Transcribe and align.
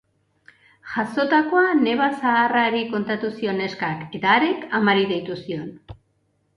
Jazotakoa 0.93 1.75
neba 1.83 2.09
zaharrari 2.17 2.83
kontatu 2.97 3.33
zion 3.37 3.63
neskak 3.67 4.05
eta 4.21 4.35
harek 4.35 4.69
amari 4.83 5.09
deitu 5.15 5.43
zion. 5.47 5.75